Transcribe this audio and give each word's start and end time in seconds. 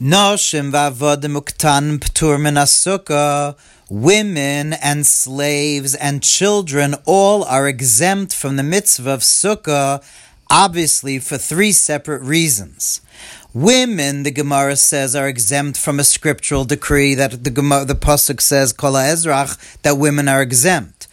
Noshim 0.00 0.70
v'avodim 0.70 1.34
uktan 1.34 1.98
ptur 1.98 2.40
min 2.40 2.54
sukkah. 2.54 3.56
Women 3.90 4.74
and 4.74 5.04
slaves 5.04 5.96
and 5.96 6.22
children 6.22 6.94
all 7.04 7.42
are 7.42 7.66
exempt 7.66 8.32
from 8.32 8.54
the 8.54 8.62
mitzvah 8.62 9.10
of 9.10 9.20
sukkah, 9.22 10.00
obviously 10.48 11.18
for 11.18 11.36
three 11.36 11.72
separate 11.72 12.22
reasons. 12.22 13.00
Women, 13.52 14.22
the 14.22 14.30
Gemara 14.30 14.76
says, 14.76 15.16
are 15.16 15.26
exempt 15.26 15.76
from 15.76 15.98
a 15.98 16.04
scriptural 16.04 16.64
decree 16.64 17.16
that 17.16 17.42
the 17.42 17.50
Gemara, 17.50 17.84
the 17.84 17.96
pasuk 17.96 18.40
says, 18.40 18.72
"Kol 18.72 18.92
Ezrach," 18.92 19.58
that 19.82 19.98
women 19.98 20.28
are 20.28 20.42
exempt. 20.42 21.07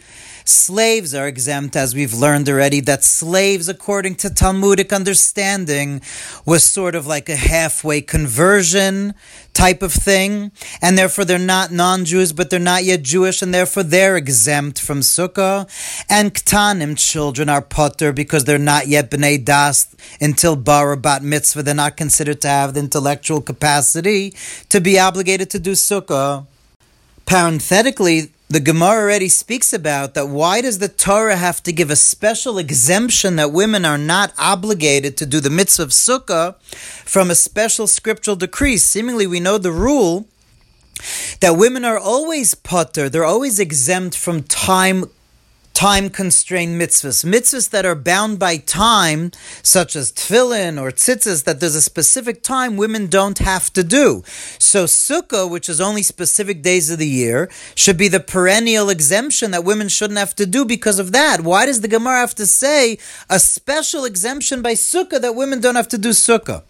Slaves 0.48 1.12
are 1.12 1.26
exempt, 1.26 1.74
as 1.74 1.92
we've 1.92 2.14
learned 2.14 2.48
already, 2.48 2.78
that 2.82 3.02
slaves, 3.02 3.68
according 3.68 4.14
to 4.16 4.30
Talmudic 4.30 4.92
understanding, 4.92 6.00
was 6.44 6.62
sort 6.64 6.94
of 6.94 7.04
like 7.04 7.28
a 7.28 7.34
halfway 7.34 8.00
conversion 8.00 9.14
type 9.52 9.82
of 9.82 9.92
thing, 9.92 10.52
and 10.80 10.96
therefore 10.96 11.24
they're 11.24 11.38
not 11.38 11.72
non-Jews, 11.72 12.32
but 12.32 12.50
they're 12.50 12.60
not 12.60 12.84
yet 12.84 13.02
Jewish, 13.02 13.42
and 13.42 13.52
therefore 13.52 13.82
they're 13.82 14.16
exempt 14.16 14.80
from 14.80 15.00
Sukkah. 15.00 15.66
And 16.08 16.32
Ktanim 16.32 16.96
children 16.96 17.48
are 17.48 17.62
potter 17.62 18.12
because 18.12 18.44
they're 18.44 18.56
not 18.56 18.86
yet 18.86 19.10
Bnei 19.10 19.44
Das 19.44 19.96
until 20.20 20.54
Bar 20.54 20.92
or 20.92 20.96
Bat 20.96 21.24
Mitzvah. 21.24 21.64
They're 21.64 21.74
not 21.74 21.96
considered 21.96 22.40
to 22.42 22.48
have 22.48 22.74
the 22.74 22.80
intellectual 22.80 23.40
capacity 23.40 24.32
to 24.68 24.80
be 24.80 24.96
obligated 24.96 25.50
to 25.50 25.58
do 25.58 25.72
Sukkah. 25.72 26.46
Parenthetically, 27.24 28.30
the 28.48 28.60
Gemara 28.60 29.02
already 29.02 29.28
speaks 29.28 29.72
about 29.72 30.14
that 30.14 30.28
why 30.28 30.60
does 30.60 30.78
the 30.78 30.88
Torah 30.88 31.36
have 31.36 31.62
to 31.64 31.72
give 31.72 31.90
a 31.90 31.96
special 31.96 32.58
exemption 32.58 33.36
that 33.36 33.52
women 33.52 33.84
are 33.84 33.98
not 33.98 34.32
obligated 34.38 35.16
to 35.16 35.26
do 35.26 35.40
the 35.40 35.50
mitzvah 35.50 35.82
of 35.82 35.88
sukkah 35.90 36.54
from 37.04 37.30
a 37.30 37.34
special 37.34 37.86
scriptural 37.86 38.36
decree? 38.36 38.76
Seemingly, 38.76 39.26
we 39.26 39.40
know 39.40 39.58
the 39.58 39.72
rule 39.72 40.28
that 41.40 41.56
women 41.56 41.84
are 41.84 41.98
always 41.98 42.54
putter, 42.54 43.08
they're 43.08 43.24
always 43.24 43.58
exempt 43.58 44.16
from 44.16 44.42
time 44.44 45.06
time 45.76 46.08
constrained 46.08 46.80
mitzvahs. 46.80 47.22
Mitzvahs 47.22 47.68
that 47.68 47.84
are 47.84 47.94
bound 47.94 48.38
by 48.38 48.56
time, 48.56 49.30
such 49.62 49.94
as 49.94 50.10
tefillin 50.10 50.80
or 50.80 50.90
tzitzis, 50.90 51.44
that 51.44 51.60
there's 51.60 51.74
a 51.74 51.82
specific 51.82 52.42
time 52.42 52.78
women 52.78 53.08
don't 53.08 53.36
have 53.40 53.70
to 53.74 53.84
do. 53.84 54.22
So 54.58 54.84
sukkah, 54.84 55.50
which 55.50 55.68
is 55.68 55.78
only 55.78 56.02
specific 56.02 56.62
days 56.62 56.90
of 56.90 56.98
the 56.98 57.06
year, 57.06 57.50
should 57.74 57.98
be 57.98 58.08
the 58.08 58.20
perennial 58.20 58.88
exemption 58.88 59.50
that 59.50 59.64
women 59.64 59.90
shouldn't 59.90 60.18
have 60.18 60.34
to 60.36 60.46
do 60.46 60.64
because 60.64 60.98
of 60.98 61.12
that. 61.12 61.42
Why 61.42 61.66
does 61.66 61.82
the 61.82 61.88
Gemara 61.88 62.20
have 62.20 62.34
to 62.36 62.46
say 62.46 62.96
a 63.28 63.38
special 63.38 64.06
exemption 64.06 64.62
by 64.62 64.72
sukkah 64.72 65.20
that 65.20 65.34
women 65.34 65.60
don't 65.60 65.76
have 65.76 65.88
to 65.88 65.98
do 65.98 66.10
sukkah? 66.10 66.62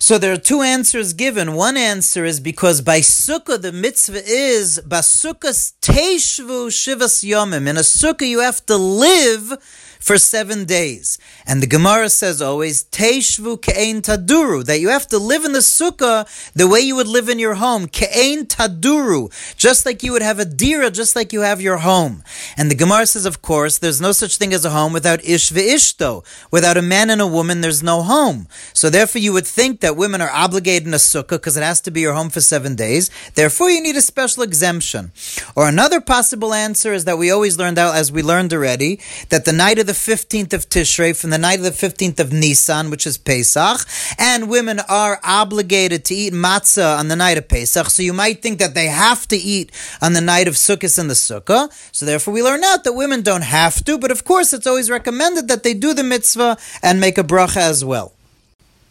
So 0.00 0.16
there 0.16 0.32
are 0.32 0.38
two 0.38 0.62
answers 0.62 1.12
given. 1.12 1.54
One 1.54 1.76
answer 1.76 2.24
is 2.24 2.38
because 2.38 2.80
by 2.80 3.00
sukkah 3.00 3.60
the 3.60 3.72
mitzvah 3.72 4.22
is 4.24 4.80
basukkah 4.86 5.72
teishvu 5.80 6.68
shivas 6.68 7.24
yomim. 7.24 7.66
In 7.66 7.76
a 7.76 7.80
sukkah 7.80 8.28
you 8.28 8.40
have 8.40 8.64
to 8.66 8.76
live 8.76 9.58
for 10.00 10.16
seven 10.16 10.64
days. 10.64 11.18
And 11.46 11.62
the 11.62 11.66
Gemara 11.66 12.08
says 12.08 12.40
always, 12.40 12.84
Teishvu 12.84 13.60
ke'ein 13.60 14.00
taduru, 14.00 14.64
that 14.64 14.80
you 14.80 14.88
have 14.88 15.06
to 15.08 15.18
live 15.18 15.44
in 15.44 15.52
the 15.52 15.58
sukkah 15.58 16.26
the 16.54 16.68
way 16.68 16.80
you 16.80 16.96
would 16.96 17.06
live 17.08 17.28
in 17.28 17.38
your 17.38 17.54
home. 17.54 17.86
Ke'ein 17.86 18.46
taduru, 18.46 19.30
just 19.56 19.84
like 19.84 20.02
you 20.02 20.12
would 20.12 20.22
have 20.22 20.38
a 20.38 20.44
dira, 20.44 20.90
just 20.90 21.16
like 21.16 21.32
you 21.32 21.40
have 21.40 21.60
your 21.60 21.78
home. 21.78 22.22
And 22.56 22.70
the 22.70 22.74
Gemara 22.74 23.06
says, 23.06 23.26
of 23.26 23.42
course, 23.42 23.78
there's 23.78 24.00
no 24.00 24.12
such 24.12 24.36
thing 24.36 24.54
as 24.54 24.64
a 24.64 24.70
home 24.70 24.92
without 24.92 25.24
ish 25.24 25.50
ve'ishto. 25.50 26.24
Without 26.50 26.76
a 26.76 26.82
man 26.82 27.10
and 27.10 27.20
a 27.20 27.26
woman, 27.26 27.60
there's 27.60 27.82
no 27.82 28.02
home. 28.02 28.46
So 28.72 28.88
therefore 28.90 29.20
you 29.20 29.32
would 29.32 29.46
think 29.46 29.80
that 29.80 29.87
women 29.96 30.20
are 30.20 30.30
obligated 30.30 30.86
in 30.86 30.94
a 30.94 30.98
sukkah 30.98 31.30
because 31.30 31.56
it 31.56 31.62
has 31.62 31.80
to 31.82 31.90
be 31.90 32.00
your 32.00 32.14
home 32.14 32.30
for 32.30 32.40
seven 32.40 32.74
days. 32.74 33.10
Therefore 33.34 33.70
you 33.70 33.80
need 33.80 33.96
a 33.96 34.00
special 34.00 34.42
exemption. 34.42 35.12
Or 35.54 35.68
another 35.68 36.00
possible 36.00 36.52
answer 36.52 36.92
is 36.92 37.04
that 37.04 37.18
we 37.18 37.30
always 37.30 37.58
learned 37.58 37.78
out, 37.78 37.94
as 37.94 38.10
we 38.12 38.22
learned 38.22 38.52
already, 38.52 39.00
that 39.30 39.44
the 39.44 39.52
night 39.52 39.78
of 39.78 39.86
the 39.86 39.92
15th 39.92 40.52
of 40.52 40.68
Tishrei, 40.68 41.16
from 41.16 41.30
the 41.30 41.38
night 41.38 41.58
of 41.58 41.64
the 41.64 41.70
15th 41.70 42.20
of 42.20 42.32
Nisan, 42.32 42.90
which 42.90 43.06
is 43.06 43.18
Pesach, 43.18 43.86
and 44.18 44.48
women 44.48 44.80
are 44.88 45.20
obligated 45.24 46.04
to 46.06 46.14
eat 46.14 46.32
matzah 46.32 46.98
on 46.98 47.08
the 47.08 47.16
night 47.16 47.38
of 47.38 47.48
Pesach. 47.48 47.90
So 47.90 48.02
you 48.02 48.12
might 48.12 48.42
think 48.42 48.58
that 48.58 48.74
they 48.74 48.86
have 48.86 49.26
to 49.28 49.36
eat 49.36 49.72
on 50.02 50.12
the 50.12 50.20
night 50.20 50.48
of 50.48 50.54
Sukkot 50.54 50.98
in 50.98 51.08
the 51.08 51.14
Sukkah. 51.14 51.70
So 51.92 52.06
therefore, 52.06 52.34
we 52.34 52.42
learn 52.42 52.64
out 52.64 52.84
that 52.84 52.92
women 52.92 53.22
don't 53.22 53.42
have 53.42 53.84
to, 53.84 53.98
but 53.98 54.10
of 54.10 54.24
course, 54.24 54.52
it's 54.52 54.66
always 54.66 54.90
recommended 54.90 55.48
that 55.48 55.62
they 55.62 55.74
do 55.74 55.94
the 55.94 56.04
mitzvah 56.04 56.56
and 56.82 57.00
make 57.00 57.18
a 57.18 57.24
bracha 57.24 57.56
as 57.56 57.84
well. 57.84 58.12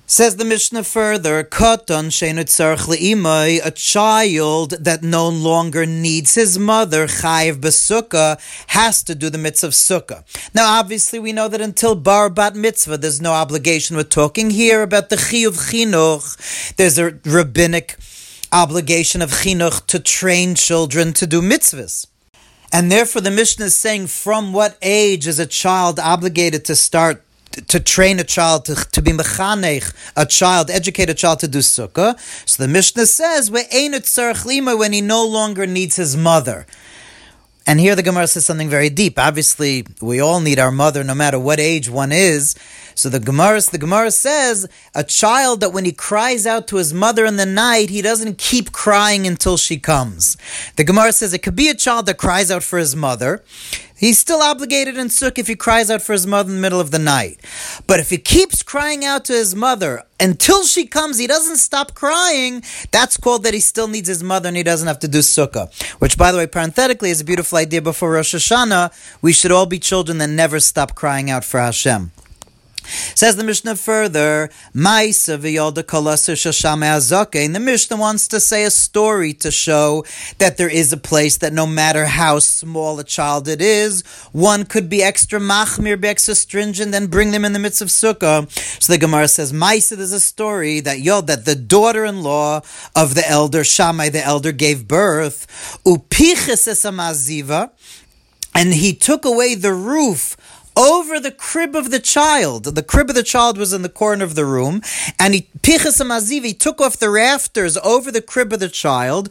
Says 0.10 0.38
the 0.38 0.46
Mishnah 0.46 0.86
further, 0.86 1.44
Katan 1.44 2.08
le'imai, 2.08 3.60
a 3.62 3.72
child 3.72 4.70
that 4.80 5.04
no 5.04 5.28
longer 5.28 5.86
needs 5.86 6.36
his 6.36 6.58
mother, 6.58 7.08
chayiv 7.08 7.56
besukah, 7.56 8.40
has 8.68 9.04
to 9.04 9.14
do 9.14 9.30
the 9.30 9.38
mitzvah 9.38 9.68
sukkah. 9.68 10.24
Now, 10.54 10.80
obviously, 10.80 11.20
we 11.20 11.34
know 11.34 11.50
that 11.50 11.60
until 11.60 11.94
bar 11.94 12.30
bat 12.30 12.56
mitzvah, 12.56 13.00
there's 13.00 13.20
no 13.20 13.34
obligation. 13.34 13.98
We're 13.98 14.04
talking 14.04 14.50
here 14.50 14.82
about 14.82 15.10
the 15.10 15.18
chiyuv 15.18 15.72
chinuch. 15.72 16.78
There's 16.78 16.98
a 16.98 17.20
rabbinic 17.26 17.98
obligation 18.54 19.22
of 19.22 19.32
chinuch 19.32 19.88
to 19.88 20.00
train 20.00 20.56
children 20.56 21.12
to 21.16 21.28
do 21.28 21.42
mitzvahs. 21.42 22.08
And 22.72 22.90
therefore, 22.90 23.24
the 23.24 23.32
Mishnah 23.32 23.66
is 23.66 23.78
saying, 23.78 24.08
from 24.08 24.54
what 24.54 24.78
age 24.82 25.28
is 25.28 25.38
a 25.38 25.46
child 25.46 26.00
obligated 26.00 26.64
to 26.64 26.78
start 26.78 27.26
to 27.68 27.80
train 27.80 28.20
a 28.20 28.24
child 28.24 28.66
to, 28.66 28.76
to 28.76 29.02
be 29.02 29.12
mechanech, 29.12 29.94
a 30.16 30.26
child, 30.26 30.70
educate 30.70 31.10
a 31.10 31.14
child 31.14 31.40
to 31.40 31.48
do 31.48 31.60
sukkah. 31.60 32.20
So 32.48 32.64
the 32.64 32.70
Mishnah 32.70 33.06
says, 33.06 33.52
when 34.76 34.94
he 34.94 35.02
no 35.02 35.26
longer 35.26 35.66
needs 35.66 35.96
his 35.96 36.16
mother. 36.16 36.66
And 37.68 37.82
here 37.82 37.98
the 37.98 38.04
Gemara 38.04 38.28
says 38.28 38.46
something 38.46 38.70
very 38.70 38.90
deep. 38.90 39.20
Obviously, 39.20 39.86
we 40.02 40.22
all 40.22 40.40
need 40.40 40.58
our 40.58 40.72
mother, 40.72 41.04
no 41.04 41.14
matter 41.14 41.38
what 41.38 41.60
age 41.60 41.90
one 41.90 42.14
is. 42.14 42.56
So 42.96 43.10
the 43.10 43.20
Gemara, 43.20 43.60
the 43.60 43.78
Gemara 43.78 44.10
says 44.10 44.68
a 44.96 45.04
child 45.04 45.60
that 45.60 45.74
when 45.74 45.84
he 45.84 45.92
cries 45.92 46.48
out 46.48 46.68
to 46.70 46.78
his 46.78 46.94
mother 46.94 47.26
in 47.26 47.36
the 47.36 47.46
night, 47.46 47.90
he 47.90 48.02
doesn't 48.02 48.38
keep 48.38 48.72
crying 48.72 49.28
until 49.28 49.58
she 49.58 49.78
comes. 49.78 50.38
The 50.78 50.86
Gemara 50.86 51.12
says 51.12 51.34
it 51.34 51.44
could 51.44 51.58
be 51.58 51.68
a 51.68 51.76
child 51.76 52.06
that 52.06 52.18
cries 52.18 52.50
out 52.50 52.64
for 52.64 52.80
his 52.80 52.96
mother. 52.96 53.44
He's 53.98 54.18
still 54.18 54.42
obligated 54.42 54.98
in 54.98 55.08
Sukkah 55.08 55.40
if 55.40 55.48
he 55.48 55.56
cries 55.56 55.92
out 55.92 56.02
for 56.02 56.14
his 56.14 56.26
mother 56.26 56.50
in 56.50 56.56
the 56.56 56.62
middle 56.62 56.80
of 56.80 56.92
the 56.92 57.00
night. 57.00 57.40
But 57.86 58.00
if 58.00 58.10
he 58.10 58.18
keeps 58.18 58.64
crying 58.64 59.06
out 59.06 59.26
to 59.26 59.34
his 59.34 59.56
mother 59.56 60.04
until 60.20 60.64
she 60.64 60.88
comes, 60.88 61.18
he 61.18 61.28
doesn't 61.28 61.58
stop 61.58 61.94
crying, 61.94 62.64
that's 62.92 63.18
called 63.18 63.44
that 63.44 63.54
he 63.54 63.60
still 63.60 63.88
needs 63.88 64.08
his 64.08 64.24
mother 64.24 64.48
and 64.48 64.58
he 64.58 64.64
doesn't 64.64 64.88
have 64.88 65.00
to 65.00 65.08
do 65.08 65.20
Sukkah. 65.20 65.72
Which, 66.00 66.18
by 66.18 66.32
the 66.32 66.38
way, 66.40 66.48
parenthetically, 66.48 67.12
is 67.12 67.22
a 67.22 67.26
beautiful 67.26 67.58
idea 67.58 67.82
before 67.82 68.12
Rosh 68.12 68.34
Hashanah. 68.34 68.92
We 69.22 69.34
should 69.34 69.52
all 69.52 69.66
be 69.68 69.80
children 69.80 70.18
that 70.18 70.30
never 70.30 70.60
stop 70.60 70.96
crying 70.96 71.30
out 71.30 71.44
for 71.44 71.60
Hashem. 71.60 72.12
Says 73.18 73.36
the 73.36 73.44
Mishnah 73.44 73.78
further, 73.78 74.52
And 74.76 74.86
the 77.56 77.60
Mishnah 77.60 77.98
wants 77.98 78.28
to 78.28 78.40
say 78.40 78.64
a 78.64 78.70
story 78.70 79.34
to 79.34 79.50
show 79.50 80.06
that 80.38 80.58
there 80.58 80.70
is 80.70 80.94
a 80.94 80.98
place 80.98 81.38
that 81.38 81.52
no 81.52 81.66
matter 81.66 82.06
how 82.06 82.38
small 82.38 83.00
a 83.00 83.04
child 83.04 83.48
it 83.48 83.60
is, 83.60 84.04
one 84.34 84.66
could 84.66 84.88
be 84.88 85.02
extra 85.02 85.40
machmir, 85.40 86.00
be 86.00 86.10
extra 86.10 86.36
stringent, 86.36 86.94
and 86.94 87.10
bring 87.10 87.32
them 87.32 87.44
in 87.44 87.54
the 87.54 87.60
midst 87.60 87.82
of 87.82 87.88
sukkah. 87.88 88.48
So 88.80 88.94
the 88.94 89.00
Gemara 89.00 89.30
says, 89.30 89.52
Maisa, 89.52 89.98
there's 89.98 90.12
a 90.12 90.20
story 90.20 90.80
that 90.82 91.00
Yod, 91.00 91.26
that 91.26 91.46
the 91.46 91.56
daughter-in-law 91.56 92.62
of 92.96 93.16
the 93.16 93.28
elder 93.28 93.64
Shammai, 93.64 94.10
the 94.10 94.24
elder, 94.24 94.52
gave 94.52 94.88
birth, 94.88 95.48
and 98.58 98.74
he 98.74 98.94
took 98.94 99.26
away 99.26 99.56
the 99.56 99.74
roof 99.74 100.38
over 100.78 101.20
the 101.20 101.32
crib 101.32 101.76
of 101.76 101.90
the 101.92 102.00
child. 102.00 102.64
The 102.64 102.84
crib 102.84 103.10
of 103.10 103.16
the 103.16 103.24
child 103.24 103.58
was 103.58 103.74
in 103.74 103.82
the 103.82 103.90
corner 103.90 104.24
of 104.24 104.36
the 104.36 104.46
room, 104.46 104.82
and 105.20 105.34
he 105.34 105.50
pichas 105.62 106.00
amaziv, 106.00 106.58
took 106.60 106.80
off 106.80 106.98
the 106.98 107.10
rafters 107.10 107.76
over 107.78 108.12
the 108.12 108.22
crib 108.22 108.54
of 108.54 108.60
the 108.60 108.70
child, 108.70 109.30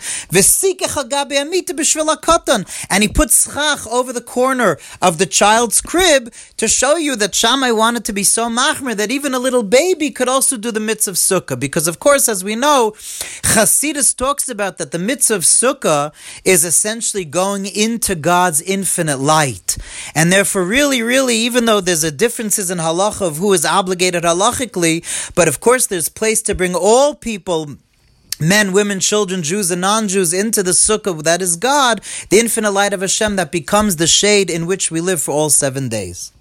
and 2.90 3.02
he 3.02 3.08
put 3.08 3.30
schach 3.30 3.86
over 3.86 4.12
the 4.12 4.20
corner 4.20 4.78
of 5.00 5.18
the 5.18 5.26
child's 5.26 5.80
crib 5.80 6.32
to 6.56 6.68
show 6.68 6.96
you 6.96 7.14
that 7.16 7.34
Shammai 7.34 7.70
wanted 7.70 8.04
to 8.06 8.12
be 8.12 8.24
so 8.24 8.48
machmer 8.48 8.96
that 8.96 9.10
even 9.10 9.32
a 9.32 9.38
little 9.38 9.62
baby 9.62 10.10
could 10.10 10.28
also 10.28 10.56
do 10.56 10.70
the 10.70 10.80
mitzvah 10.80 11.06
of 11.10 11.16
sukkah. 11.16 11.58
Because 11.58 11.86
of 11.86 11.98
course, 12.00 12.28
as 12.28 12.42
we 12.42 12.56
know, 12.56 12.92
Chasidus 13.52 14.16
talks 14.16 14.48
about 14.48 14.78
that 14.78 14.90
the 14.90 14.98
mitzvah 14.98 15.36
of 15.36 15.42
sukkah 15.42 16.12
is 16.44 16.64
essentially 16.64 17.24
going 17.24 17.66
into 17.66 18.14
God's 18.14 18.60
infinite 18.60 19.18
light, 19.18 19.65
and 20.14 20.32
therefore, 20.32 20.64
really, 20.64 21.02
really 21.02 21.36
even 21.36 21.64
though 21.64 21.80
there's 21.80 22.04
a 22.04 22.10
differences 22.10 22.70
in 22.70 22.78
halacha 22.78 23.22
of 23.22 23.36
who 23.38 23.52
is 23.52 23.64
obligated 23.64 24.22
halachically, 24.24 25.04
but 25.34 25.48
of 25.48 25.60
course 25.60 25.86
there's 25.86 26.08
place 26.08 26.42
to 26.42 26.54
bring 26.54 26.74
all 26.74 27.14
people 27.14 27.76
men, 28.38 28.72
women, 28.72 29.00
children, 29.00 29.42
Jews, 29.42 29.70
and 29.70 29.80
non 29.80 30.08
Jews 30.08 30.32
into 30.32 30.62
the 30.62 30.72
sukkah 30.72 31.22
that 31.22 31.40
is 31.42 31.56
God, 31.56 32.00
the 32.30 32.38
infinite 32.38 32.72
light 32.72 32.92
of 32.92 33.00
Hashem 33.00 33.36
that 33.36 33.50
becomes 33.50 33.96
the 33.96 34.06
shade 34.06 34.50
in 34.50 34.66
which 34.66 34.90
we 34.90 35.00
live 35.00 35.22
for 35.22 35.32
all 35.32 35.50
seven 35.50 35.88
days. 35.88 36.32